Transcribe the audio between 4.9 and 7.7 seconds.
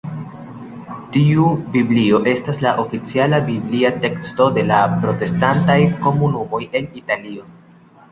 protestantaj komunumoj en Italio.